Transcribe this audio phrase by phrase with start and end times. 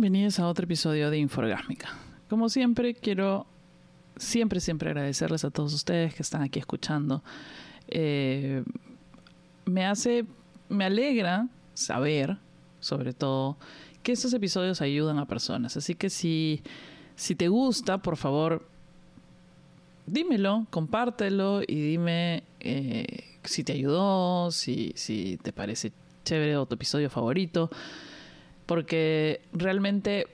[0.00, 1.90] bienvenidos a otro episodio de Inforgásmica.
[2.30, 3.46] Como siempre, quiero
[4.16, 7.22] siempre, siempre agradecerles a todos ustedes que están aquí escuchando.
[7.86, 8.64] Eh,
[9.66, 10.24] me hace,
[10.70, 12.38] me alegra saber,
[12.80, 13.58] sobre todo,
[14.02, 15.76] que estos episodios ayudan a personas.
[15.76, 16.62] Así que si,
[17.14, 18.66] si te gusta, por favor,
[20.06, 25.92] dímelo, compártelo y dime eh, si te ayudó, si, si te parece
[26.24, 27.68] chévere o tu episodio favorito.
[28.70, 30.28] Porque realmente,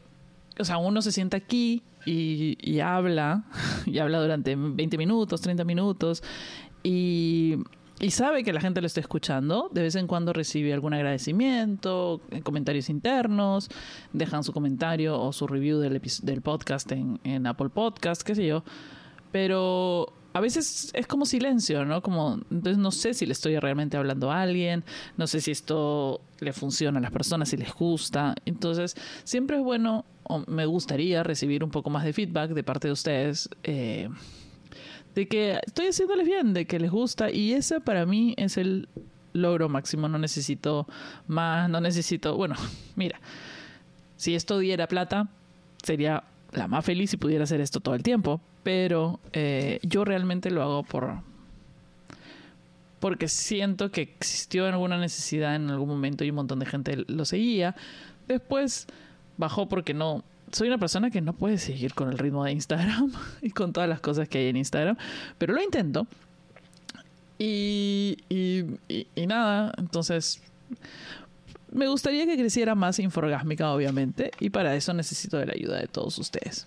[0.58, 3.44] o sea, uno se sienta aquí y, y habla,
[3.86, 6.22] y habla durante 20 minutos, 30 minutos,
[6.82, 7.56] y
[7.98, 12.20] y sabe que la gente lo está escuchando, de vez en cuando recibe algún agradecimiento,
[12.30, 13.70] eh, comentarios internos,
[14.12, 18.46] dejan su comentario o su review del, del podcast en, en, Apple Podcast, qué sé
[18.46, 18.64] yo.
[19.32, 22.02] Pero a veces es como silencio, ¿no?
[22.02, 24.84] Como, entonces no sé si le estoy realmente hablando a alguien,
[25.16, 28.34] no sé si esto le funciona a las personas, si les gusta.
[28.44, 32.88] Entonces, siempre es bueno, o me gustaría recibir un poco más de feedback de parte
[32.88, 33.48] de ustedes.
[33.62, 34.10] Eh,
[35.14, 38.90] de que estoy haciéndoles bien, de que les gusta y ese para mí es el
[39.32, 40.86] logro máximo, no necesito
[41.28, 42.56] más, no necesito, bueno,
[42.94, 43.18] mira,
[44.18, 45.30] si esto diera plata,
[45.82, 46.24] sería
[46.56, 50.62] la más feliz si pudiera hacer esto todo el tiempo, pero eh, yo realmente lo
[50.62, 51.20] hago por
[52.98, 57.24] porque siento que existió alguna necesidad en algún momento y un montón de gente lo
[57.24, 57.76] seguía.
[58.26, 58.86] Después
[59.36, 63.12] bajó porque no soy una persona que no puede seguir con el ritmo de Instagram
[63.42, 64.96] y con todas las cosas que hay en Instagram,
[65.38, 66.06] pero lo intento.
[67.38, 70.42] Y, y, nada, entonces
[71.72, 75.88] me gustaría que creciera más Inforgásmica, obviamente, y para eso necesito de la ayuda de
[75.88, 76.66] todos ustedes.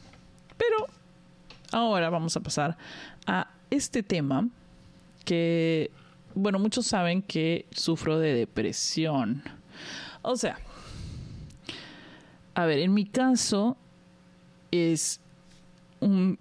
[0.57, 0.87] Pero
[1.71, 2.77] ahora vamos a pasar
[3.25, 4.47] a este tema
[5.25, 5.91] que,
[6.35, 9.43] bueno, muchos saben que sufro de depresión.
[10.21, 10.57] O sea,
[12.55, 13.77] a ver, en mi caso
[14.71, 15.21] es
[15.99, 16.37] un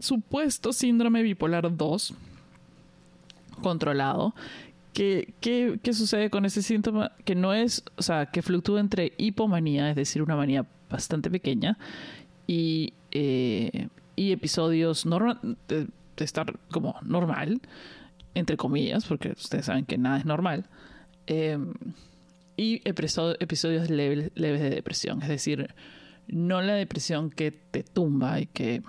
[0.00, 2.14] supuesto síndrome bipolar 2
[3.62, 4.34] controlado.
[5.00, 5.32] ¿Qué,
[5.82, 7.12] qué, sucede con ese síntoma?
[7.24, 11.78] Que no es, o sea, que fluctúa entre hipomanía, es decir, una manía bastante pequeña,
[12.46, 15.06] y, eh, y episodios
[15.68, 15.86] de,
[16.18, 17.62] estar como normal,
[18.34, 20.66] entre comillas, porque ustedes saben que nada es normal.
[21.26, 21.56] Eh,
[22.58, 25.74] y episodios leves, de depresión, es decir,
[26.28, 28.82] no la depresión que te tumba y que...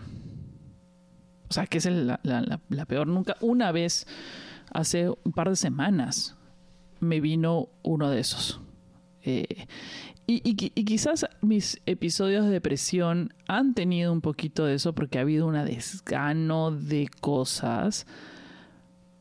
[1.49, 3.07] O sea, que es la, peor.
[3.07, 4.07] Nunca, una vez,
[4.73, 6.37] hace un par de semanas,
[6.99, 8.61] me vino uno de esos.
[9.23, 9.67] Eh,
[10.27, 15.21] y, y, quizás mis episodios de depresión han tenido un poquito de eso porque ha
[15.21, 18.07] habido un desgano de cosas.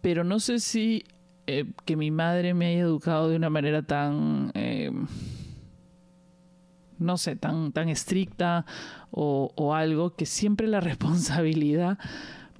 [0.03, 1.05] Pero no sé si
[1.47, 4.93] eh, que mi madre me haya educado de una manera tan, eh,
[6.99, 8.65] no sé, tan, tan estricta
[9.11, 11.99] o, o algo, que siempre la responsabilidad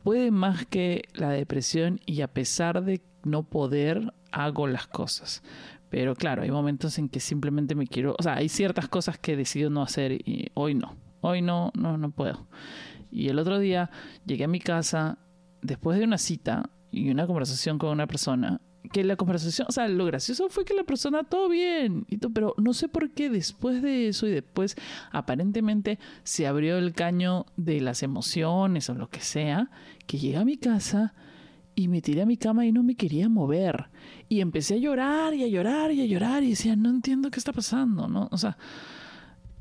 [0.01, 5.43] puede más que la depresión y a pesar de no poder, hago las cosas.
[5.89, 9.37] Pero claro, hay momentos en que simplemente me quiero, o sea, hay ciertas cosas que
[9.37, 12.47] decido no hacer y hoy no, hoy no, no, no puedo.
[13.11, 13.91] Y el otro día
[14.25, 15.19] llegué a mi casa
[15.63, 18.61] después de una cita y una conversación con una persona
[18.93, 22.75] que la conversación, o sea, lo gracioso fue que la persona todo bien, pero no
[22.75, 24.77] sé por qué después de eso y después
[25.13, 29.71] aparentemente se abrió el caño de las emociones o lo que sea,
[30.07, 31.15] que llegué a mi casa
[31.77, 33.87] y me tiré a mi cama y no me quería mover.
[34.29, 37.39] Y empecé a llorar y a llorar y a llorar y decía, no entiendo qué
[37.39, 38.29] está pasando, ¿no?
[38.33, 38.59] O sea,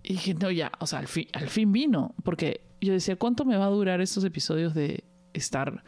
[0.04, 3.46] y dije, no, ya, o sea, al fin, al fin vino, porque yo decía, ¿cuánto
[3.46, 5.04] me va a durar estos episodios de
[5.34, 5.84] estar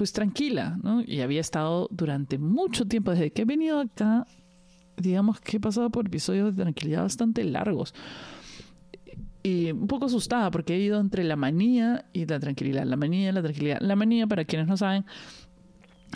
[0.00, 1.02] pues tranquila, ¿no?
[1.06, 4.26] Y había estado durante mucho tiempo, desde que he venido acá,
[4.96, 7.92] digamos que he pasado por episodios de tranquilidad bastante largos.
[9.42, 12.84] Y un poco asustada porque he ido entre la manía y la tranquilidad.
[12.84, 13.76] La manía la tranquilidad.
[13.82, 15.04] La manía, para quienes no saben,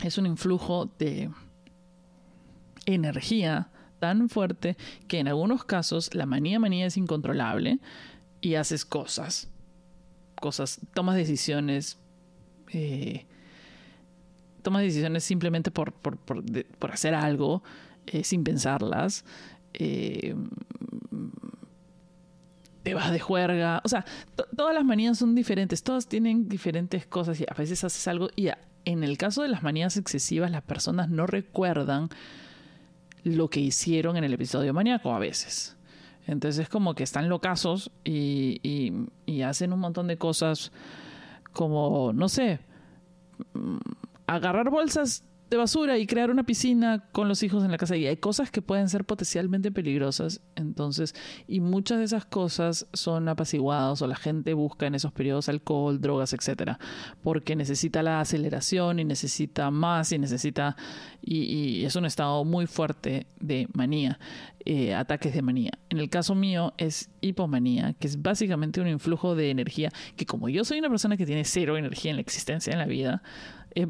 [0.03, 1.31] es un influjo de
[2.87, 4.79] energía tan fuerte
[5.09, 7.81] que en algunos casos la manía manía es incontrolable
[8.41, 9.51] y haces cosas.
[10.41, 11.99] Cosas, tomas decisiones
[12.73, 13.27] eh,
[14.65, 17.63] tomas decisiones simplemente por, por, por, hacer algo,
[18.07, 19.25] eh, sin pensarlas.
[19.75, 20.35] Eh,
[22.83, 23.81] te vas de juerga.
[23.85, 24.05] O sea,
[24.57, 28.49] todas las manías son diferentes, todas tienen diferentes cosas y a veces haces algo y
[28.85, 32.11] en el caso de las manías excesivas las personas no recuerdan
[33.23, 35.77] lo que hicieron en el episodio maníaco a veces.
[36.27, 38.93] Entonces es como que están locazos y,
[39.45, 40.73] hacen un montón de cosas
[41.53, 42.61] como, no sé,
[44.27, 47.97] agarrar bolsas de basura y crear una piscina con los hijos en la casa.
[47.97, 50.41] Y hay cosas que pueden ser potencialmente peligrosas.
[50.57, 51.15] Entonces,
[51.47, 56.01] y muchas de esas cosas son apaciguadas o la gente busca en esos periodos alcohol,
[56.01, 56.79] drogas, etcétera,
[57.23, 60.77] porque necesita la aceleración y necesita más y necesita.
[61.23, 64.19] Y, es un estado muy fuerte de manía,
[64.65, 65.73] eh, ataques de manía.
[65.91, 70.49] En el caso mío es hipomanía, que es básicamente un influjo de energía que, como
[70.49, 73.23] yo soy una persona que tiene cero energía en la existencia, en la vida,
[73.75, 73.89] eh,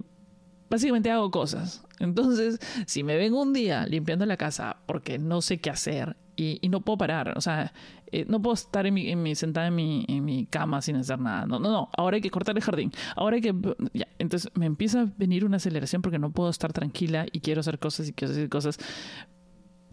[0.70, 1.84] básicamente hago cosas.
[1.98, 6.60] Entonces, si me vengo un día limpiando la casa porque no sé qué hacer y,
[6.68, 7.72] no puedo parar, o sea,
[8.10, 10.96] eh, no puedo estar en mi, en mi, sentada en mi, en mi cama sin
[10.96, 11.46] hacer nada.
[11.46, 12.92] No, no, no, ahora hay que cortar el jardín.
[13.14, 13.54] Ahora hay que...
[13.92, 14.08] Ya.
[14.18, 17.78] Entonces me empieza a venir una aceleración porque no puedo estar tranquila y quiero hacer
[17.78, 18.78] cosas y quiero hacer cosas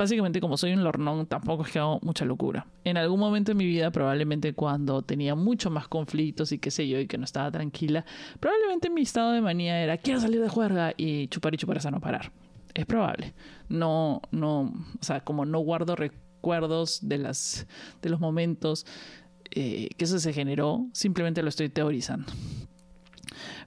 [0.02, 2.66] básicamente como soy un lornón, tampoco es que hago mucha locura.
[2.84, 6.88] En algún momento de mi vida, probablemente cuando tenía mucho más conflictos y qué sé
[6.88, 8.04] yo, y que no estaba tranquila,
[8.40, 11.92] probablemente mi estado de manía era quiero salir de juerga y chupar y chupar hasta
[11.92, 12.32] no parar.
[12.74, 13.36] Es probable.
[13.70, 17.68] No, no, o sea, como no guardo recuerdos de las,
[18.02, 18.88] de los momentos
[19.52, 22.34] eh, que eso se generó, simplemente lo estoy teorizando.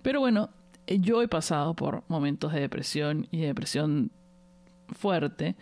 [0.02, 0.50] Pero bueno,
[0.88, 4.10] yo he pasado por momentos de depresión y de depresión
[4.88, 5.54] fuerte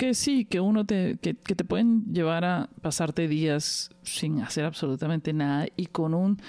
[0.00, 5.32] que sí, que uno te, que, te pueden llevar a pasarte días sin hacer absolutamente
[5.34, 6.40] nada y con un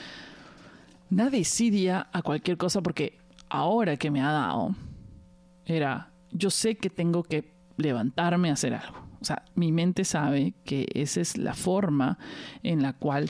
[1.10, 3.20] una desidia a cualquier cosa porque
[3.50, 4.74] ahora que me ha dado
[5.66, 8.98] era yo sé que tengo que levantarme a hacer algo.
[9.20, 12.18] O sea, mi mente sabe que esa es la forma
[12.64, 13.30] en la cual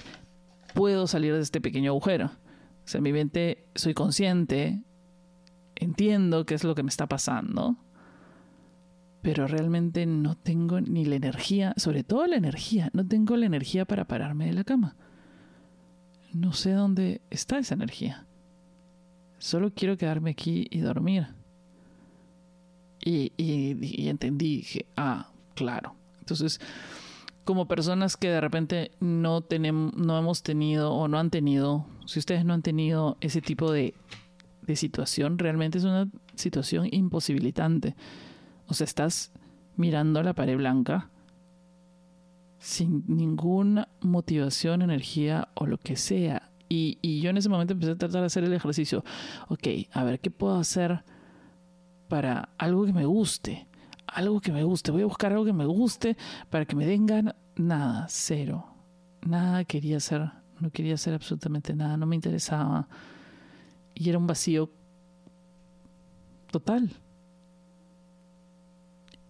[0.76, 2.28] puedo salir de este pequeño agujero.
[2.28, 4.84] O sea, mi mente soy consciente,
[5.76, 7.78] entiendo qué es lo que me está pasando
[9.22, 13.86] pero realmente no tengo ni la energía, sobre todo la energía, no tengo la energía
[13.86, 14.96] para pararme de la cama.
[16.34, 18.26] No sé dónde está esa energía.
[19.38, 21.28] Solo quiero quedarme aquí y dormir.
[23.04, 25.96] Y, y, entendí, dije, ah, claro.
[26.20, 26.60] Entonces,
[27.44, 32.20] como personas que de repente no, tenemos, no hemos tenido o no han tenido, si
[32.20, 33.96] ustedes no han tenido ese tipo de,
[34.62, 37.96] de situación, realmente es una situación imposibilitante
[38.72, 39.34] o sea, estás
[39.76, 41.10] mirando la pared blanca
[42.58, 46.54] sin ninguna motivación, energía o lo que sea.
[46.70, 49.04] Y, y, yo en ese momento empecé a tratar de hacer el ejercicio.
[49.50, 51.04] Ok, a ver, ¿qué puedo hacer
[52.08, 53.68] para algo que me guste?
[54.08, 54.92] Algo que me guste.
[54.92, 56.16] Voy a buscar algo que me guste
[56.50, 58.74] para que me den Nada, cero.
[59.28, 60.32] Nada quería hacer.
[60.62, 61.98] No quería hacer absolutamente nada.
[61.98, 62.88] No me interesaba.
[63.96, 64.72] Y era un vacío
[66.50, 66.90] total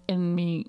[0.07, 0.67] en mi,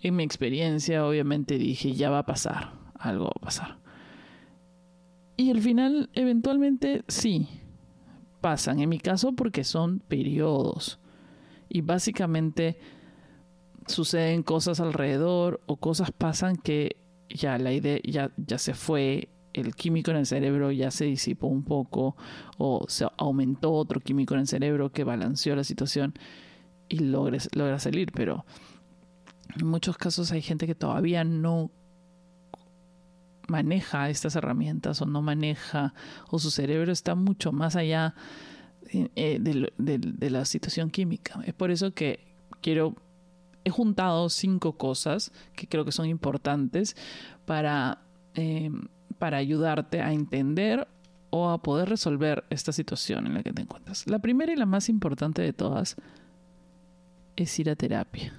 [0.00, 3.78] en mi experiencia, obviamente dije, ya va a pasar, algo va a pasar.
[5.36, 7.48] Y al final, eventualmente, sí,
[8.40, 8.80] pasan.
[8.80, 10.98] En mi caso, porque son periodos.
[11.68, 12.78] Y básicamente
[13.86, 16.96] suceden cosas alrededor o cosas pasan que
[17.28, 21.46] ya la idea ya, ya se fue, el químico en el cerebro ya se disipó
[21.46, 22.16] un poco
[22.58, 26.14] o se aumentó otro químico en el cerebro que balanceó la situación
[26.88, 28.44] y logres, logra salir, pero
[29.58, 31.70] en muchos casos hay gente que todavía no
[33.48, 35.94] maneja estas herramientas o no maneja
[36.30, 38.14] o su cerebro está mucho más allá
[38.90, 41.40] eh, de, la situación química.
[41.44, 42.20] Es por eso que
[42.60, 42.94] quiero,
[43.64, 46.96] he juntado cinco cosas que creo que son importantes
[47.44, 48.02] para,
[48.34, 48.70] eh,
[49.18, 50.86] para ayudarte a entender
[51.30, 54.06] o a poder resolver esta situación en la que te encuentras.
[54.06, 55.96] La primera y la más importante de todas
[57.42, 58.32] es ir a terapia.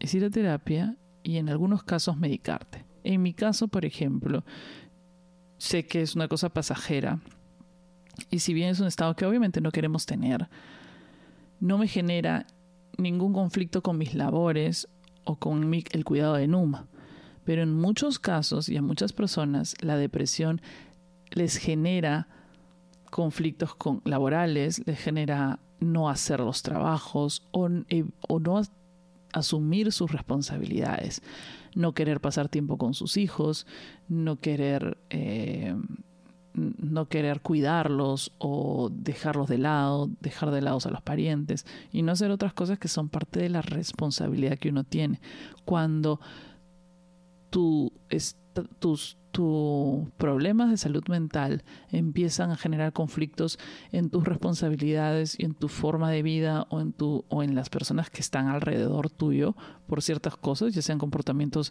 [0.00, 2.84] Es ir a terapia y en algunos casos medicarte.
[3.04, 4.44] En mi caso, por ejemplo,
[5.58, 7.20] sé que es una cosa pasajera
[8.30, 10.48] y si bien es un estado que obviamente no queremos tener,
[11.60, 12.46] no me genera
[12.98, 14.88] ningún conflicto con mis labores
[15.24, 16.88] o con el cuidado de Numa.
[17.44, 20.60] Pero en muchos casos y a muchas personas la depresión
[21.30, 22.28] les genera
[23.10, 28.04] conflictos con, laborales, les genera no hacer los trabajos o, eh,
[28.40, 28.62] no
[29.32, 31.22] asumir sus responsabilidades,
[31.74, 33.66] no querer pasar tiempo con sus hijos,
[34.08, 35.74] no querer, eh,
[36.54, 42.12] no querer cuidarlos o dejarlos de lado, dejar de lado a los parientes y no
[42.12, 45.20] hacer otras cosas que son parte de la responsabilidad que uno tiene.
[45.66, 46.18] Cuando
[47.50, 47.92] tú,
[48.78, 51.62] tus, tus problemas de salud mental
[51.92, 53.58] empiezan a generar conflictos
[53.92, 57.68] en tus responsabilidades y en tu forma de vida o en, tu, o en las
[57.68, 59.54] personas que están alrededor tuyo
[59.86, 61.70] por ciertas cosas, ya sean comportamientos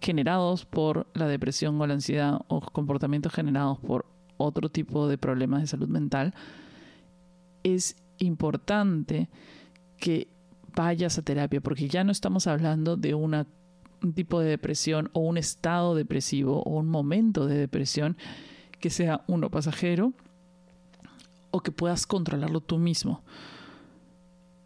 [0.00, 4.06] generados por la depresión o la ansiedad o comportamientos generados por
[4.38, 6.32] otro tipo de problemas de salud mental,
[7.64, 9.28] es importante
[9.98, 10.28] que
[10.74, 13.46] vayas a terapia, porque ya no estamos hablando de una,
[14.02, 18.16] un tipo de depresión o un estado depresivo o un momento de depresión
[18.80, 20.12] que sea uno pasajero
[21.50, 23.22] o que puedas controlarlo tú mismo.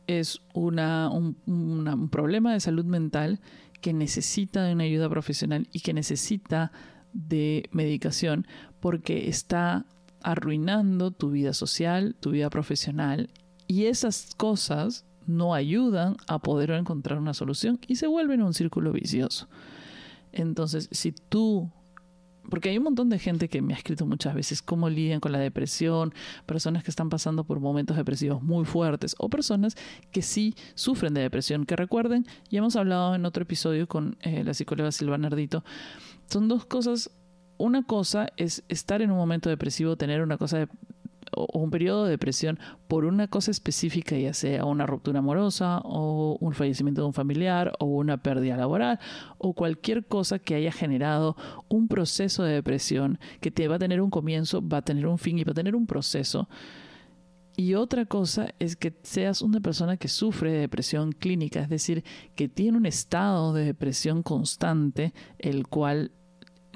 [0.07, 3.41] Es una, un, un problema de salud mental
[3.81, 6.73] que necesita de una ayuda profesional y que necesita
[7.13, 8.47] de medicación
[8.81, 9.87] porque está
[10.23, 13.31] arruinando tu vida social, tu vida profesional
[13.67, 18.93] y esas cosas no ayudan a poder encontrar una solución y se vuelven un círculo
[18.93, 19.49] vicioso.
[20.33, 21.71] Entonces, si tú
[22.49, 25.33] porque hay un montón de gente que me ha escrito muchas veces cómo lidian con
[25.33, 26.15] la depresión,
[26.47, 29.77] personas que están pasando por momentos depresivos muy fuertes o personas
[30.13, 34.45] que sí sufren de depresión, que recuerden, ya hemos hablado en otro episodio con eh,
[34.45, 35.63] la psicóloga Silvana Ardito,
[36.27, 37.11] son dos cosas,
[37.59, 40.69] una cosa es estar en un momento depresivo, tener una cosa de,
[41.33, 42.59] o un periodo de depresión
[42.89, 47.73] por una cosa específica, ya sea una ruptura amorosa o un fallecimiento de un familiar
[47.79, 48.99] o una pérdida laboral
[49.39, 51.37] o cualquier cosa que haya generado
[51.69, 55.19] un proceso de depresión que te va a tener un comienzo, va a tener un
[55.19, 56.49] fin y va a tener un proceso.
[57.57, 62.05] Y otra cosa es que seas una persona que sufre de depresión clínica, es decir,
[62.37, 66.13] que tiene un estado de depresión constante, el cual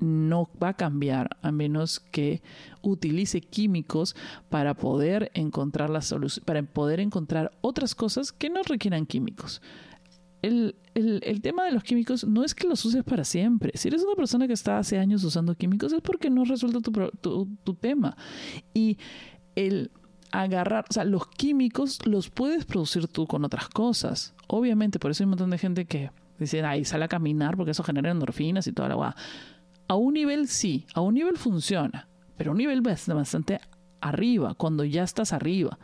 [0.03, 2.43] no va a cambiar a menos que
[2.83, 4.17] utilice químicos
[4.51, 9.63] para poder encontrar la solución, para poder encontrar otras cosas que no requieran químicos.
[10.43, 10.75] El,
[11.41, 13.71] tema de los químicos no es que los uses para siempre.
[13.75, 17.49] Si eres una persona que está hace años usando químicos es porque no resuelto tu,
[17.63, 18.17] tu tema.
[18.75, 18.99] Y
[19.55, 19.93] el
[20.33, 24.35] agarrar, o sea, los químicos los puedes producir tú con otras cosas.
[24.49, 27.71] Obviamente, por eso hay un montón de gente que dice, ay, sale a caminar porque
[27.71, 29.17] eso genera endorfinas y toda la guada.
[29.89, 33.61] A un nivel sí, a un nivel funciona, pero a un nivel bastante
[34.01, 35.79] arriba, cuando ya estás arriba.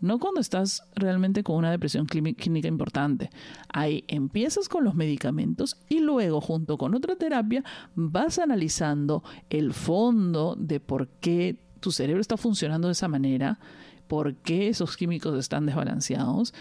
[0.00, 3.30] No cuando estás realmente con una depresión clínica importante.
[3.72, 7.64] Ahí empiezas con los medicamentos y luego junto con otra terapia
[7.94, 13.58] vas analizando el fondo de por qué tu cerebro está funcionando de esa manera,
[14.06, 16.52] por qué esos químicos están desbalanceados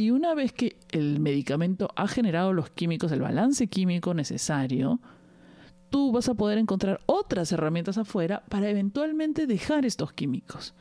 [0.00, 5.00] y una vez que el medicamento ha generado los químicos, el balance químico necesario,
[5.90, 10.74] tú vas a poder encontrar otras herramientas afuera para eventualmente dejar estos químicos.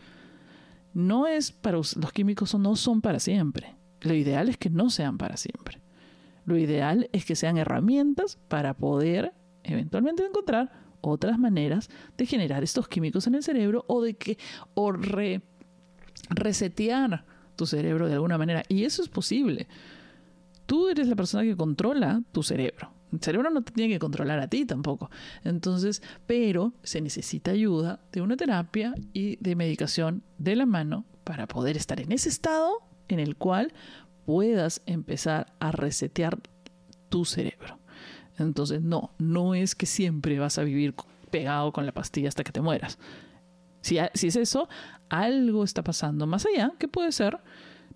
[0.94, 3.76] No es para los químicos no son para siempre.
[4.02, 5.82] Lo ideal es que no sean para siempre.
[6.46, 9.34] Lo ideal es que sean herramientas para poder
[9.64, 10.72] eventualmente encontrar
[11.02, 14.38] otras maneras de generar estos químicos en el cerebro o de que
[14.74, 14.92] o
[16.30, 19.68] resetear tu cerebro de alguna manera y eso es posible.
[20.66, 22.97] Tú eres la persona que controla tu cerebro.
[23.12, 25.10] El cerebro no te tiene que controlar a ti tampoco.
[25.44, 31.48] Entonces, pero se necesita ayuda de una terapia y de medicación de la mano para
[31.48, 33.74] poder estar en ese estado en el cual
[34.26, 36.40] puedas empezar a resetear
[37.10, 37.80] tu cerebro.
[38.38, 40.94] Entonces, no, no es que siempre vas a vivir
[41.32, 43.00] pegado con la pastilla hasta que te mueras.
[43.82, 44.68] Si, es eso,
[45.10, 47.40] algo está pasando más allá, que puede ser,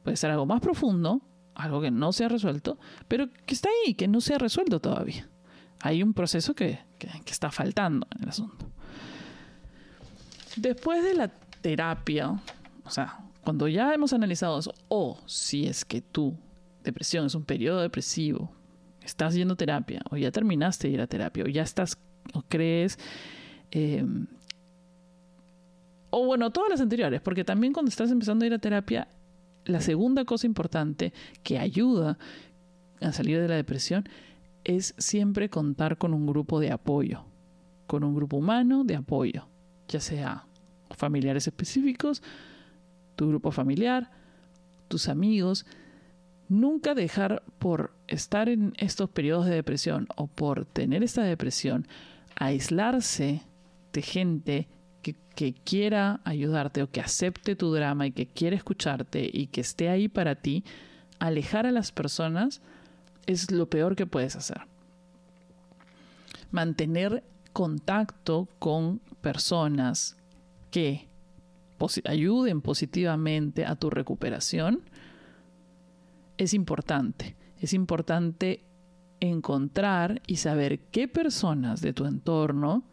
[0.04, 1.22] puede ser algo más profundo,
[1.56, 2.78] algo que no se ha resuelto,
[3.08, 5.28] pero que está ahí, que no se ha resuelto todavía.
[5.82, 6.80] Hay un proceso que,
[7.26, 8.70] está faltando en el asunto.
[10.56, 12.40] Después de la terapia,
[12.84, 16.38] o sea, cuando ya hemos analizado eso, o si es que tu
[16.84, 18.52] depresión es un periodo depresivo,
[19.04, 21.98] estás yendo a terapia, o ya terminaste de ir a terapia, o ya estás,
[22.34, 23.00] o crees,
[23.72, 24.06] eh,
[26.12, 29.08] o bueno, todas las anteriores, porque también cuando estás empezando a ir a terapia,
[29.66, 31.14] la segunda cosa importante
[31.44, 32.18] que ayuda
[33.00, 34.08] a salir de la depresión
[34.64, 37.26] es siempre contar con un grupo de apoyo,
[37.88, 39.48] con un grupo humano de apoyo,
[39.88, 40.46] ya sea
[40.92, 42.22] familiares específicos,
[43.16, 44.12] tu grupo familiar,
[44.88, 45.66] tus amigos.
[46.48, 51.88] Nunca dejar por estar en estos periodos de depresión o por tener esta depresión,
[52.36, 53.42] aislarse
[53.94, 54.68] de gente
[55.02, 55.16] que,
[55.64, 60.08] quiera ayudarte o que acepte tu drama y que quiera escucharte y que esté ahí
[60.08, 60.64] para ti,
[61.20, 62.62] alejar a las personas
[63.26, 64.62] es lo peor que puedes hacer.
[66.52, 70.16] Mantener contacto con personas
[70.70, 71.08] que
[72.06, 74.82] ayuden positivamente a tu recuperación
[76.38, 77.36] es importante.
[77.60, 78.64] Es importante
[79.20, 82.84] encontrar y saber qué personas de tu entorno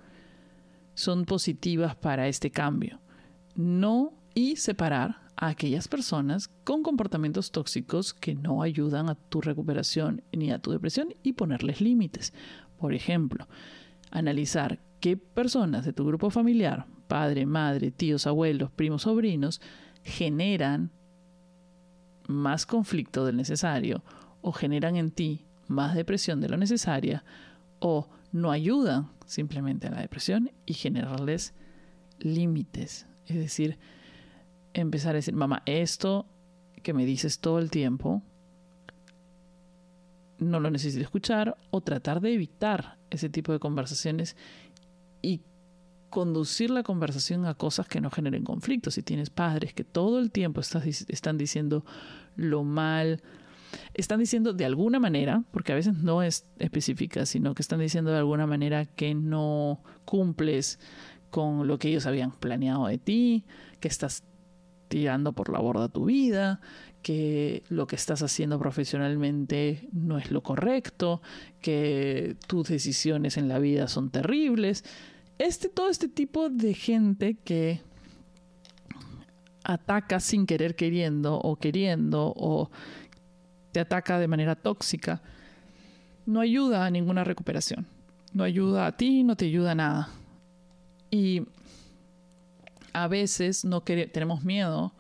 [0.99, 2.99] son positivas para este cambio.
[3.55, 10.25] No y separar a aquellas personas con comportamientos tóxicos que no ayudan a tu recuperación
[10.33, 12.35] ni a tu depresión y ponerles límites.
[12.81, 13.47] Por ejemplo,
[14.11, 19.61] analizar qué personas de tu grupo familiar, padre, madre, tíos, abuelos, primos, sobrinos,
[20.03, 20.91] generan
[22.27, 24.03] más conflicto del necesario
[24.43, 27.23] o generan en ti más depresión de lo necesaria
[27.79, 31.55] o no ayudan simplemente a la depresión y generarles
[32.19, 33.07] límites.
[33.27, 33.79] Es decir,
[34.75, 36.27] empezar a decir, mamá, esto
[36.83, 38.23] que me dices todo el tiempo,
[40.39, 44.37] no lo necesito escuchar o tratar de evitar ese tipo de conversaciones
[45.21, 45.43] y
[46.11, 48.95] conducir la conversación a cosas que no generen conflictos.
[48.95, 51.85] Si tienes padres que todo el tiempo están diciendo
[52.37, 53.23] lo mal,
[53.95, 58.11] están diciendo de alguna manera, porque a veces no es específica, sino que están diciendo
[58.11, 60.79] de alguna manera que no cumples
[61.31, 63.45] con lo que ellos habían planeado de ti,
[63.81, 64.25] que estás
[64.89, 66.61] tirando por la borda tu vida,
[67.03, 71.23] que lo que estás haciendo profesionalmente no es lo correcto,
[71.61, 74.85] que tus decisiones en la vida son terribles.
[75.39, 77.83] Este, todo este tipo de gente que
[79.63, 82.71] ataca sin querer queriendo o queriendo o
[83.79, 85.23] te ataca de manera tóxica,
[86.27, 87.87] no ayuda a ninguna recuperación.
[88.35, 90.09] No ayuda a ti, no te ayuda a nada.
[91.13, 91.47] Y
[92.93, 94.93] a veces no tenemos miedo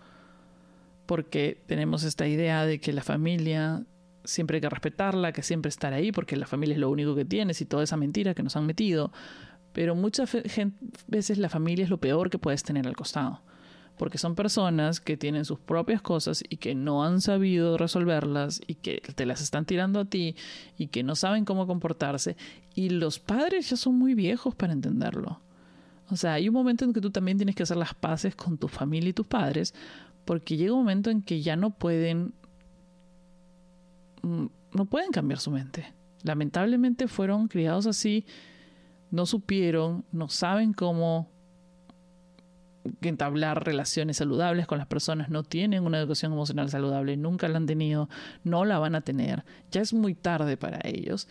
[1.06, 3.82] porque tenemos esta idea de que la familia
[4.24, 7.24] siempre hay que respetarla, que siempre estar ahí, porque la familia es lo único que
[7.24, 9.10] tienes y toda esa mentira que nos han metido.
[9.72, 10.30] Pero muchas
[11.08, 13.42] veces la familia es lo peor que puedes tener al costado,
[13.98, 18.74] porque son personas que tienen sus propias cosas y que no han sabido resolverlas y
[18.74, 20.36] que te las están tirando a ti
[20.76, 22.36] y que no saben cómo comportarse.
[22.74, 25.40] Y los padres ya son muy viejos para entenderlo.
[26.10, 28.56] O sea, hay un momento en que tú también tienes que hacer las paces con
[28.56, 29.74] tu familia y tus padres,
[30.24, 32.32] porque llega un momento en que ya no pueden
[34.22, 35.92] mm, no pueden cambiar su mente.
[36.22, 38.24] Lamentablemente fueron criados así,
[39.10, 41.28] no supieron, no saben cómo
[43.02, 47.66] entablar relaciones saludables con las personas, no tienen una educación emocional saludable, nunca la han
[47.66, 48.08] tenido,
[48.44, 51.28] no la van a tener, ya es muy tarde para ellos.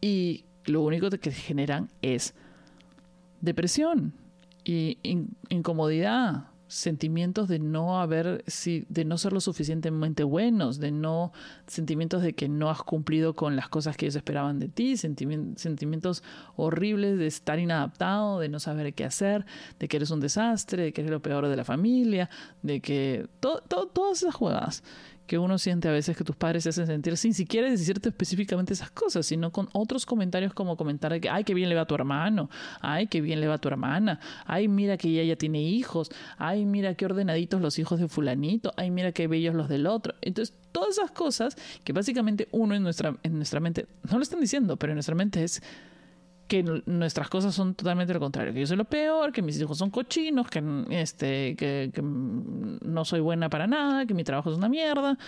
[0.00, 2.34] Y lo único que generan es
[3.40, 4.14] depresión
[4.64, 4.98] y
[5.48, 11.32] incomodidad, sentimientos de no haber, de no ser lo suficientemente buenos, de no,
[11.66, 16.22] sentimientos de que no has cumplido con las cosas que ellos esperaban de ti, sentimientos
[16.56, 19.46] horribles de estar inadaptado, de no saber qué hacer,
[19.78, 22.30] de que eres un desastre, de que eres lo peor de la familia,
[22.62, 24.82] de que todas esas jugadas
[25.26, 28.72] que uno siente a veces que tus padres se hacen sentir sin siquiera decirte específicamente
[28.72, 31.86] esas cosas, sino con otros comentarios como comentar que, ay, qué bien le va a
[31.86, 35.36] tu hermano, ay, qué bien le va a tu hermana, ay, mira que ella ya
[35.36, 39.68] tiene hijos, ay, mira qué ordenaditos los hijos de fulanito, ay, mira qué bellos los
[39.68, 40.14] del otro.
[40.22, 44.40] Entonces, todas esas cosas que básicamente uno en nuestra, en nuestra mente, no lo están
[44.40, 45.62] diciendo, pero en nuestra mente es
[46.48, 49.78] que nuestras cosas son totalmente lo contrario, que yo soy lo peor, que mis hijos
[49.78, 54.68] son cochinos, que, este, que, no soy buena para nada, que mi trabajo es una
[54.68, 55.18] mierda,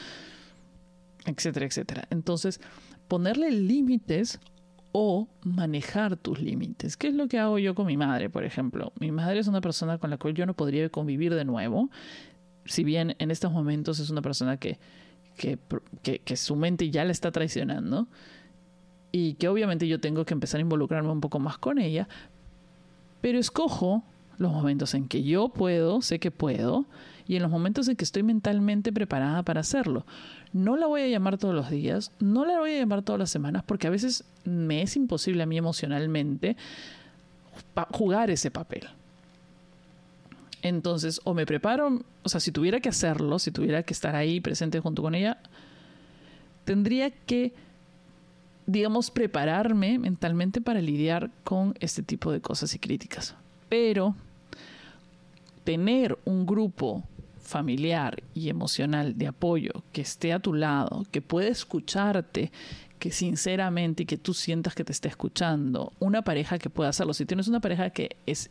[1.27, 2.07] etcétera, etcétera.
[2.11, 2.61] Entonces,
[3.09, 4.39] ponerle límites
[4.93, 6.97] o manejar tus límites.
[6.97, 8.93] ¿Qué es lo que hago yo con mi madre, por ejemplo?
[9.01, 11.91] Mi madre es una persona con la cual yo no podría convivir de nuevo,
[12.65, 14.79] si bien en estos momentos es una persona que,
[15.37, 15.59] que,
[16.03, 18.09] que su mente ya la está traicionando
[19.13, 22.09] y que obviamente yo tengo que empezar a involucrarme un poco más con ella,
[23.21, 24.03] pero escojo
[24.39, 26.87] los momentos en que yo puedo, sé que puedo,
[27.27, 30.07] y en los momentos en que estoy mentalmente preparada para hacerlo.
[30.53, 33.31] No la voy a llamar todos los días, no la voy a llamar todas las
[33.31, 36.57] semanas, porque a veces me es imposible a mí emocionalmente
[37.93, 38.89] jugar ese papel.
[40.63, 44.41] Entonces, o me preparo, o sea, si tuviera que hacerlo, si tuviera que estar ahí
[44.41, 45.39] presente junto con ella,
[46.65, 47.53] tendría que
[48.69, 53.35] digamos, prepararme mentalmente para lidiar con este tipo de cosas y críticas.
[53.71, 54.15] Pero
[55.65, 57.03] tener un grupo
[57.41, 62.53] familiar y emocional de apoyo que esté a tu lado, que pueda escucharte,
[62.99, 67.15] que sinceramente y que tú sientas que te está escuchando, una pareja que pueda hacerlo.
[67.15, 68.51] Si tienes una pareja que es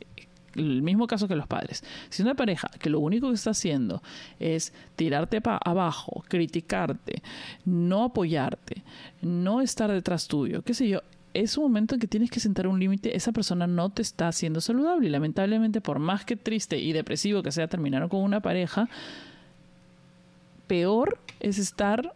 [0.57, 1.83] el mismo caso que los padres.
[2.09, 4.01] Si una pareja que lo único que está haciendo
[4.39, 7.21] es tirarte para abajo, criticarte,
[7.65, 8.83] no apoyarte,
[9.21, 11.01] no estar detrás tuyo, qué sé yo,
[11.33, 14.27] es un momento en que tienes que sentar un límite, esa persona no te está
[14.27, 18.39] haciendo saludable y lamentablemente por más que triste y depresivo que sea terminar con una
[18.39, 18.89] pareja,
[20.67, 22.13] peor es estar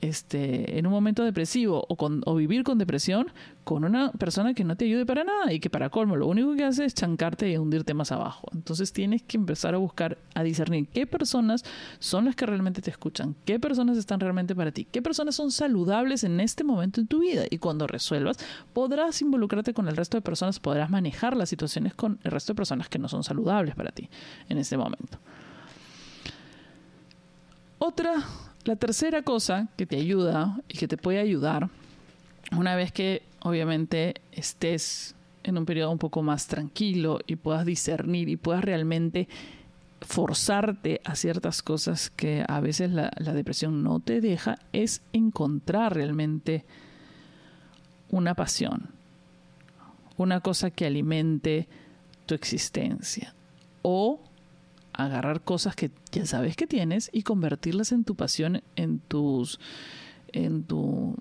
[0.00, 3.26] este, en un momento depresivo o, con, o vivir con depresión
[3.64, 6.54] con una persona que no te ayude para nada y que para colmo lo único
[6.54, 8.48] que hace es chancarte y hundirte más abajo.
[8.52, 11.64] Entonces tienes que empezar a buscar, a discernir qué personas
[11.98, 15.50] son las que realmente te escuchan, qué personas están realmente para ti, qué personas son
[15.50, 18.38] saludables en este momento en tu vida y cuando resuelvas
[18.72, 22.56] podrás involucrarte con el resto de personas, podrás manejar las situaciones con el resto de
[22.56, 24.08] personas que no son saludables para ti
[24.48, 25.18] en este momento.
[27.78, 28.14] Otra,
[28.64, 31.68] la tercera cosa que te ayuda y que te puede ayudar,
[32.56, 38.28] una vez que obviamente estés en un periodo un poco más tranquilo y puedas discernir
[38.28, 39.28] y puedas realmente
[40.00, 46.64] forzarte a ciertas cosas que a veces la, depresión no te deja, es encontrar realmente
[48.10, 48.90] una pasión,
[50.16, 51.68] una cosa que alimente
[52.26, 53.34] tu existencia
[53.82, 54.20] o
[54.94, 59.58] agarrar cosas que ya sabes que tienes y convertirlas en tu pasión, en tus
[60.32, 61.16] en tu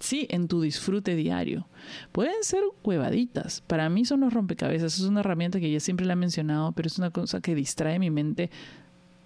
[0.00, 1.66] sí, en tu disfrute diario.
[2.10, 3.62] Pueden ser huevaditas.
[3.66, 4.98] Para mí son los rompecabezas.
[4.98, 7.98] Es una herramienta que ya siempre la he mencionado, pero es una cosa que distrae
[7.98, 8.50] mi mente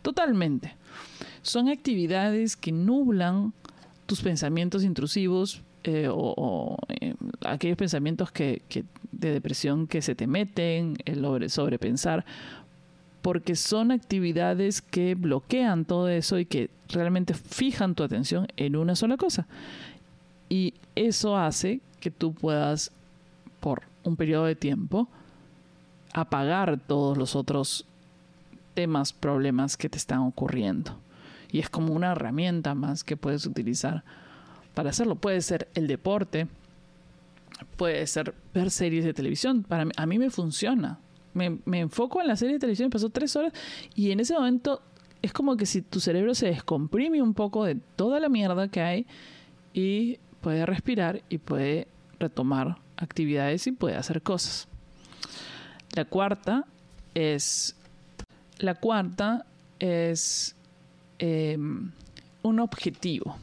[0.02, 0.76] totalmente.
[1.42, 3.52] Son actividades que nublan
[4.06, 8.62] tus pensamientos intrusivos eh, o, eh, aquellos pensamientos que,
[9.12, 12.24] de depresión que se te meten, el sobrepensar,
[13.26, 18.94] porque son actividades que bloquean todo eso y que realmente fijan tu atención en una
[18.94, 19.48] sola cosa.
[20.48, 22.92] Y eso hace que tú puedas,
[23.58, 25.08] por un periodo de tiempo,
[26.14, 27.84] apagar todos los otros
[28.74, 30.96] temas, problemas que te están ocurriendo.
[31.50, 34.04] Y es como una herramienta más que puedes utilizar
[34.72, 35.16] para hacerlo.
[35.16, 36.46] Puede ser el deporte,
[37.76, 39.64] puede ser ver series de televisión.
[39.64, 41.00] Para mí, a mí me funciona.
[41.36, 43.52] Me, enfoco en la serie de televisión, pasó tres horas
[43.94, 44.80] y en ese momento
[45.20, 48.80] es como que si tu cerebro se descomprime un poco de toda la mierda que
[48.80, 49.06] hay
[49.74, 54.66] y puede respirar y puede retomar actividades y puede hacer cosas.
[55.94, 56.64] La cuarta
[57.14, 57.76] es
[58.58, 59.44] la cuarta
[59.78, 60.56] es
[61.18, 61.92] em,
[62.42, 63.36] un objetivo.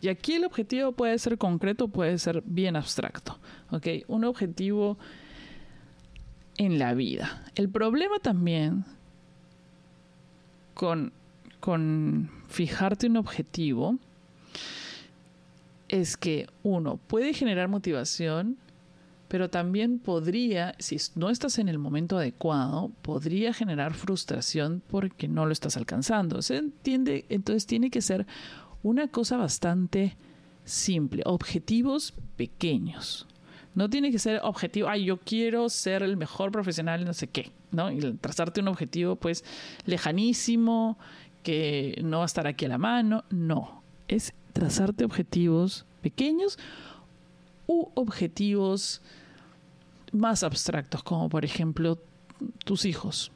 [0.00, 3.38] Y aquí el objetivo puede ser concreto, puede ser bien abstracto.
[3.70, 3.86] ¿ok?
[4.08, 4.96] Un objetivo
[6.60, 7.42] en la vida.
[7.54, 8.84] El problema también
[10.74, 11.10] con,
[11.58, 13.96] con fijarte un objetivo
[15.88, 18.58] es que uno puede generar motivación,
[19.28, 25.46] pero también podría, si no estás en el momento adecuado, podría generar frustración porque no
[25.46, 26.42] lo estás alcanzando.
[26.42, 27.24] ¿Se entiende?
[27.30, 28.26] Entonces tiene que ser
[28.82, 30.14] una cosa bastante
[30.66, 33.26] simple, objetivos pequeños.
[33.74, 37.52] No tiene que ser objetivo, ay, yo quiero ser el mejor profesional, no sé qué,
[37.70, 37.90] ¿no?
[37.90, 39.44] Y trazarte un objetivo, pues,
[39.86, 40.98] lejanísimo,
[41.42, 43.24] que no va a estar aquí a la mano.
[43.30, 46.58] No, es trazarte objetivos pequeños
[47.66, 49.00] u objetivos
[50.12, 51.98] más abstractos, como por ejemplo
[52.64, 53.30] tus hijos.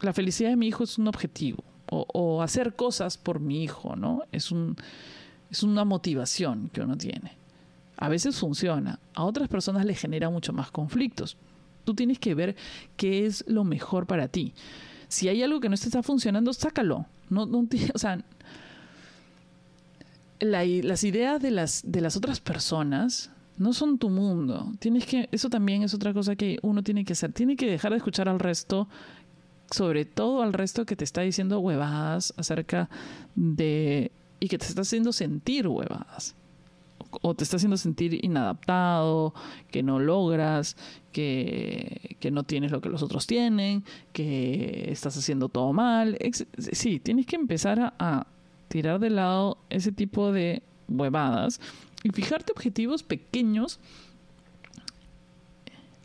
[0.00, 4.22] La felicidad de mi hijo es un objetivo, o, hacer cosas por mi hijo, ¿no?
[4.32, 4.76] Es, un,
[5.50, 7.36] es una motivación que uno tiene.
[8.00, 11.36] A veces funciona, a otras personas le genera mucho más conflictos.
[11.84, 12.56] Tú tienes que ver
[12.96, 14.54] qué es lo mejor para ti.
[15.08, 17.06] Si hay algo que no te está funcionando, sácalo.
[17.28, 17.42] No,
[17.94, 18.24] o sea,
[20.40, 24.72] las ideas de las, de las otras personas no son tu mundo.
[24.78, 27.32] Tienes que, eso también es otra cosa que uno tiene que hacer.
[27.32, 28.88] Tiene que dejar de escuchar al resto,
[29.70, 32.88] sobre todo al resto que te está diciendo huevadas acerca
[33.34, 34.10] de.
[34.40, 36.34] y que te está haciendo sentir huevadas.
[37.10, 39.34] O te está haciendo sentir inadaptado,
[39.70, 40.76] que no logras,
[41.12, 46.16] que, que no tienes lo que los otros tienen, que estás haciendo todo mal.
[46.58, 48.26] Sí, tienes que empezar a
[48.68, 51.60] tirar de lado ese tipo de huevadas
[52.02, 53.80] y fijarte objetivos pequeños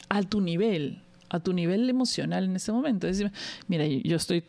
[0.09, 3.07] a tu nivel, a tu nivel emocional en ese momento.
[3.07, 3.33] Es decir,
[3.67, 4.43] mira, yo estoy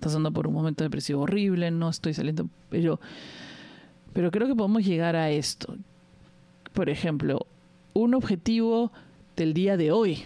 [0.00, 3.00] pasando por un momento depresivo horrible, no estoy saliendo, pero,
[4.14, 5.76] pero creo que podemos llegar a esto.
[6.72, 7.46] Por ejemplo,
[7.92, 8.90] un objetivo
[9.36, 10.24] del día de hoy.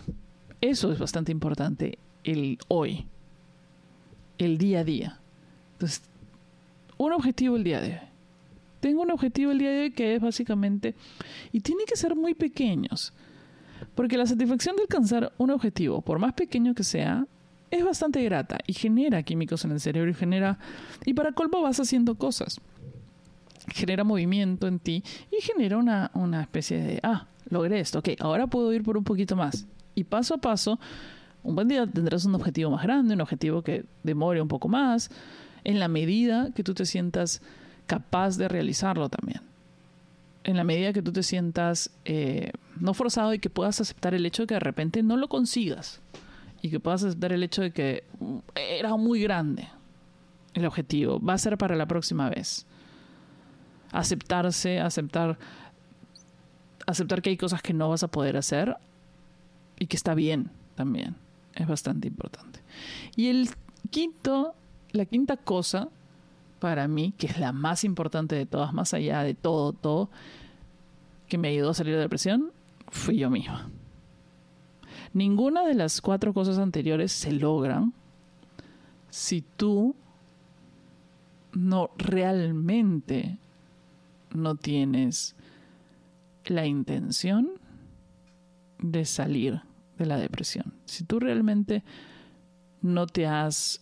[0.60, 3.06] Eso es bastante importante, el hoy,
[4.38, 5.20] el día a día.
[5.72, 6.02] Entonces,
[6.96, 8.08] un objetivo el día de hoy.
[8.80, 10.94] Tengo un objetivo el día de hoy que es básicamente,
[11.52, 13.12] y tiene que ser muy pequeños,
[13.94, 17.26] porque la satisfacción de alcanzar un objetivo, por más pequeño que sea,
[17.70, 20.58] es bastante grata y genera químicos en el cerebro y genera,
[21.04, 22.60] y para colmo vas haciendo cosas.
[23.68, 28.46] Genera movimiento en ti y genera una, una especie de, ah, logré esto, ok, ahora
[28.46, 29.66] puedo ir por un poquito más.
[29.94, 30.78] Y paso a paso,
[31.42, 35.10] un buen día tendrás un objetivo más grande, un objetivo que demore un poco más,
[35.64, 37.42] en la medida que tú te sientas
[37.86, 39.42] capaz de realizarlo también.
[40.44, 44.24] En la medida que tú te sientas eh, no forzado y que puedas aceptar el
[44.24, 46.00] hecho de que de repente no lo consigas.
[46.62, 49.68] Y que puedas aceptar el hecho de que mm, era muy grande
[50.54, 51.20] el objetivo.
[51.20, 52.66] Va a ser para la próxima vez.
[53.92, 55.38] Aceptarse, aceptar,
[56.86, 58.76] aceptar que hay cosas que no vas a poder hacer
[59.78, 61.16] y que está bien también.
[61.54, 62.60] Es bastante importante.
[63.16, 63.48] Y el
[63.90, 64.54] quinto
[64.92, 65.88] la quinta cosa
[66.60, 70.10] para mí, que es la más importante de todas, más allá de todo, todo,
[71.28, 72.50] que me ayudó a salir de la depresión,
[72.88, 73.70] fui yo misma.
[75.12, 77.92] Ninguna de las cuatro cosas anteriores se logran
[79.10, 79.94] si tú
[81.52, 83.38] no realmente
[84.34, 85.36] no tienes
[86.46, 87.50] la intención
[88.78, 89.62] de salir
[89.96, 90.74] de la depresión.
[90.84, 91.84] Si tú realmente
[92.80, 93.80] no te has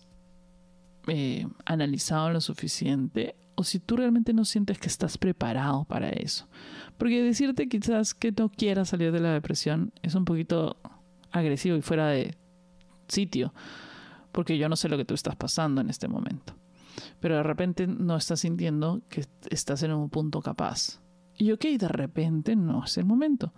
[1.07, 6.47] eh, analizado lo suficiente o si tú realmente no sientes que estás preparado para eso.
[6.99, 10.77] Porque decirte quizás que no quieras salir de la depresión es un poquito
[11.33, 12.37] agresivo y fuera de
[13.09, 13.53] sitio,
[14.33, 16.55] porque yo no sé lo que tú estás pasando en este momento.
[17.21, 21.01] Pero de repente no estás sintiendo que estás en un punto capaz.
[21.39, 23.53] Y ok, de repente no es el momento.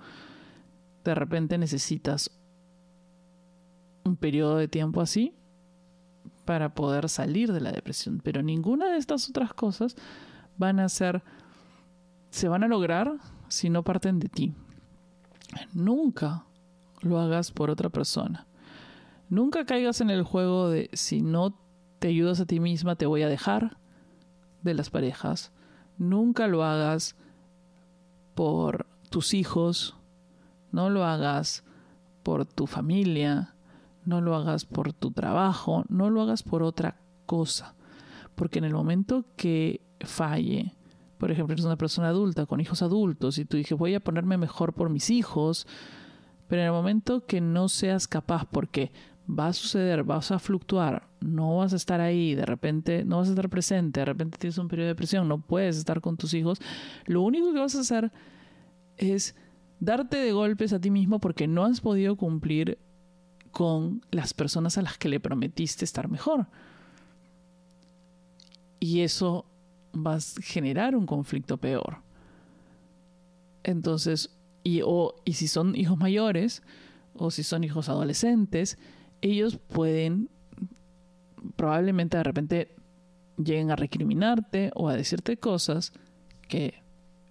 [1.05, 2.31] De repente necesitas
[4.05, 5.35] un periodo de tiempo así
[6.45, 8.21] para poder salir de la depresión.
[8.23, 9.97] Pero ninguna de estas otras cosas
[10.57, 11.23] van a ser,
[12.31, 14.55] se van a lograr si no parten de ti.
[15.73, 16.45] Nunca
[17.01, 18.47] lo hagas por otra persona.
[19.29, 21.59] Nunca caigas en el juego de si no
[21.99, 23.79] te ayudas a ti misma te voy a dejar
[24.63, 25.53] de las parejas.
[25.97, 27.17] Nunca lo hagas
[28.35, 29.97] por tus hijos.
[30.71, 31.65] No lo hagas
[32.23, 33.55] por tu familia.
[34.05, 35.85] No lo hagas por tu trabajo.
[35.89, 37.75] No lo hagas por otra cosa.
[38.35, 40.75] Porque en el momento que falle,
[41.19, 44.39] por ejemplo, eres una persona adulta con hijos adultos y tú dices voy a ponerme
[44.39, 45.67] mejor por mis hijos,
[46.47, 48.93] pero en el momento que no seas capaz, porque
[49.29, 53.29] va a suceder, vas a fluctuar, no vas a estar ahí, de repente no vas
[53.29, 56.33] a estar presente, de repente tienes un periodo de depresión, no puedes estar con tus
[56.35, 56.59] hijos,
[57.05, 58.11] lo único que vas a hacer
[58.97, 59.35] es
[59.81, 62.79] darte de golpes a ti mismo porque no has podido cumplir
[63.51, 66.47] con las personas a las que le prometiste estar mejor.
[68.81, 69.47] Y eso
[69.95, 71.99] va a generar un conflicto peor.
[73.65, 76.63] Entonces, y, o, y si son hijos mayores
[77.15, 78.79] o si son hijos adolescentes,
[79.21, 80.31] ellos pueden
[81.57, 82.77] probablemente de repente
[83.37, 85.93] lleguen a recriminarte o a decirte cosas
[86.49, 86.83] que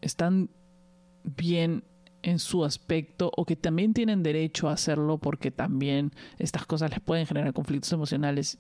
[0.02, 0.50] están
[1.24, 1.84] bien
[2.24, 7.00] en su aspecto o que también tienen derecho a hacerlo porque también estas cosas les
[7.00, 8.58] pueden generar conflictos emocionales,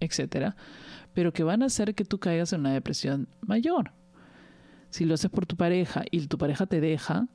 [0.00, 0.56] etcétera,
[1.14, 3.92] pero que van a hacer que tú caigas en una depresión mayor.
[4.90, 7.28] Si lo haces por tu pareja y tu pareja te deja,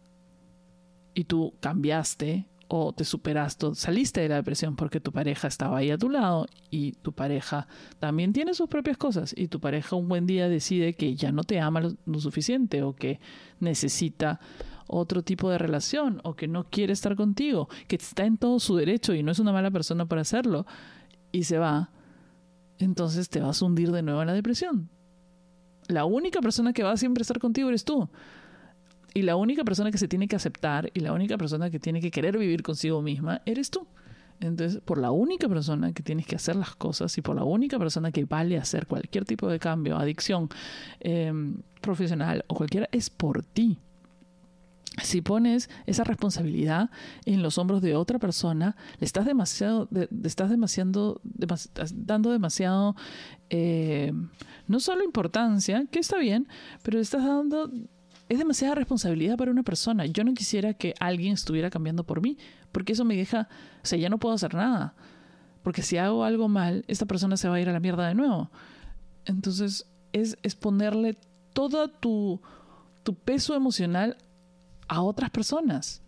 [1.15, 5.91] y tú cambiaste o te superaste, saliste de la depresión porque tu pareja estaba ahí
[5.91, 7.67] a tu lado y tu pareja
[7.99, 11.43] también tiene sus propias cosas y tu pareja un buen día decide que ya no
[11.43, 13.19] te ama lo, suficiente o que
[13.60, 14.39] necesita
[14.88, 18.75] otro tipo de relación o que no quiere estar contigo, que está en todo su
[18.75, 20.65] derecho y no es una mala persona para hacerlo
[21.32, 21.91] y se va,
[22.80, 24.89] entonces te vas a hundir de nuevo en la depresión.
[25.88, 28.10] La única persona que va a siempre estar contigo eres tú.
[29.15, 32.01] Y la única persona que se tiene que aceptar y la única persona que tiene
[32.01, 33.88] que querer vivir consigo misma eres tú.
[34.41, 37.80] Entonces, por la única persona que tienes que hacer las cosas y por la única
[37.80, 40.49] persona que vale hacer cualquier tipo de cambio, adicción
[40.99, 43.80] em, profesional o cualquiera, es por ti.
[45.01, 46.89] Si pones esa responsabilidad
[47.23, 49.88] en los hombros de otra persona, le estás demasiado,
[50.25, 51.21] estás demasiado,
[51.93, 52.97] dando demasiado,
[53.49, 54.12] eh,
[54.67, 56.49] no solo importancia, que está bien,
[56.84, 57.71] pero le estás dando
[58.28, 60.06] es demasiada responsabilidad para una persona.
[60.06, 62.38] Yo no quisiera que alguien estuviera cambiando por mí,
[62.72, 63.48] porque eso me deja,
[63.84, 64.96] o sea, ya no puedo hacer nada.
[65.64, 68.16] Porque si hago algo mal, esta persona se va a ir a la mierda de
[68.16, 68.52] nuevo.
[69.26, 71.18] Entonces, es, es ponerle
[71.54, 72.42] todo tu,
[73.04, 74.18] tu peso emocional
[74.88, 76.02] a otras personas.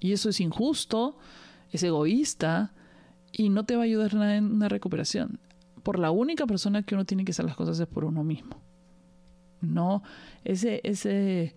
[0.00, 1.18] Y eso es injusto,
[1.70, 2.72] es egoísta
[3.32, 5.40] y no te va a ayudar nada en una recuperación.
[5.82, 8.56] Por la única persona que uno tiene que hacer las cosas es por uno mismo.
[9.60, 10.02] No,
[10.44, 11.54] ese, ese,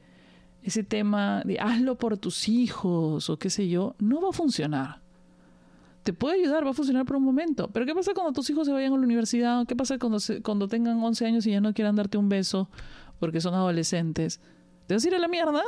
[0.62, 5.02] ese tema de hazlo por tus hijos o qué sé yo, no va a funcionar.
[6.04, 7.70] Te puede ayudar, va a funcionar por un momento.
[7.72, 9.66] Pero ¿qué pasa cuando tus hijos se vayan a la universidad?
[9.66, 12.70] ¿Qué pasa cuando, cuando tengan 11 años y ya no quieran darte un beso
[13.20, 14.42] porque son adolescentes?
[14.88, 15.64] ¿Te vas a ir a la mierda?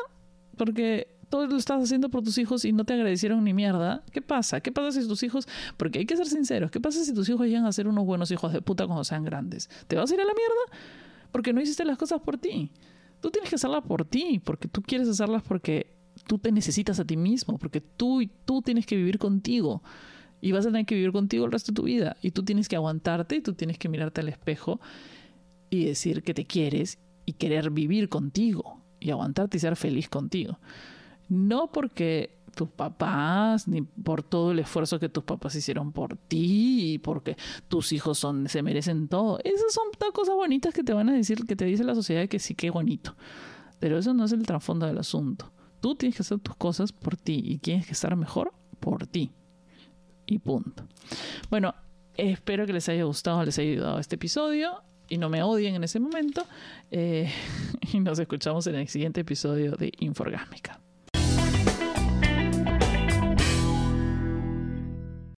[0.58, 4.04] Porque todo lo estás haciendo por tus hijos y no te agradecieron ni mierda.
[4.12, 4.60] ¿Qué pasa?
[4.60, 5.48] ¿Qué pasa si tus hijos...
[5.78, 6.70] Porque hay que ser sinceros.
[6.70, 9.24] ¿Qué pasa si tus hijos llegan a ser unos buenos hijos de puta cuando sean
[9.24, 9.70] grandes?
[9.88, 10.80] ¿Te vas a ir a la mierda?
[11.36, 12.72] Porque no hiciste las cosas por ti.
[13.20, 15.88] Tú tienes que hacerlas por ti, porque tú quieres hacerlas porque
[16.28, 19.84] tú te necesitas a ti mismo, porque tú y tú tienes que vivir contigo.
[20.40, 22.16] Y vas a tener que vivir contigo el resto de tu vida.
[22.22, 24.80] Y tú tienes que aguantarte y tú tienes que mirarte al espejo
[25.70, 28.82] y decir que te quieres y querer vivir contigo.
[29.02, 30.58] Y aguantarte y ser feliz contigo.
[31.28, 36.94] No porque tus papás, ni por todo el esfuerzo que tus papás hicieron por ti,
[36.94, 37.38] y porque
[37.68, 39.40] tus hijos son, se merecen todo.
[39.44, 42.40] Esas son cosas bonitas que te van a decir, que te dice la sociedad que
[42.40, 43.16] sí, que bonito.
[43.80, 45.52] Pero eso no es el trasfondo del asunto.
[45.82, 49.32] Tú tienes que hacer tus cosas por ti y tienes que estar mejor por ti.
[50.26, 50.88] Y punto.
[51.50, 51.76] Bueno,
[52.16, 55.84] espero que les haya gustado, les haya ayudado este episodio y no me odien en
[55.84, 56.46] ese momento.
[56.90, 57.32] Eh,
[57.94, 60.80] y nos escuchamos en el siguiente episodio de Inforgásmica.